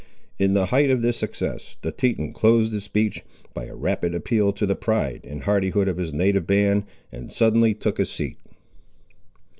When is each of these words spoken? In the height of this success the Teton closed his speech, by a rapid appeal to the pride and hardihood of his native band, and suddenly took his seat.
In 0.39 0.55
the 0.55 0.65
height 0.65 0.89
of 0.89 1.03
this 1.03 1.17
success 1.17 1.77
the 1.83 1.91
Teton 1.91 2.33
closed 2.33 2.73
his 2.73 2.83
speech, 2.85 3.21
by 3.53 3.65
a 3.65 3.75
rapid 3.75 4.15
appeal 4.15 4.51
to 4.53 4.65
the 4.65 4.75
pride 4.75 5.21
and 5.25 5.43
hardihood 5.43 5.87
of 5.87 5.97
his 5.97 6.11
native 6.11 6.47
band, 6.47 6.85
and 7.11 7.31
suddenly 7.31 7.75
took 7.75 7.99
his 7.99 8.09
seat. 8.09 8.37